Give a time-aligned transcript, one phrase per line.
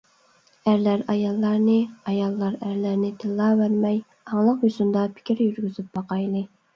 [0.69, 1.75] ئەرلەر ئاياللارنى،
[2.11, 3.99] ئاياللار ئەرلەرنى تىللاۋەرمەي،
[4.31, 6.43] ئاڭلىق يوسۇندا پىكىر يۈرگۈزۈپ باقايلى.